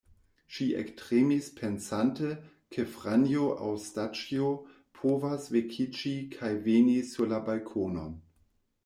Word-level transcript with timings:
Ŝi 0.53 0.67
ektremis 0.77 1.49
pensante, 1.57 2.29
ke 2.75 2.85
Franjo 2.93 3.43
aŭ 3.67 3.73
Staĉjo 3.83 4.47
povas 5.01 5.45
vekiĝi 5.57 6.15
kaj 6.33 6.51
veni 6.69 6.97
sur 7.13 7.31
la 7.35 7.43
balkonon. 7.53 8.19